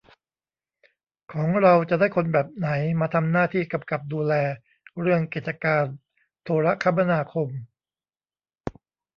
[1.33, 2.69] ของเราจะได้คนแบบไหน
[2.99, 4.33] มาทำหน้าที่กำกับดูแล
[5.01, 5.83] เรื่องกิจการ
[6.43, 7.49] โทรคมนาคม